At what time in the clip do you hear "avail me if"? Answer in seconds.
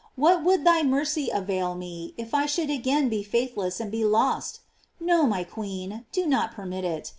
1.29-2.33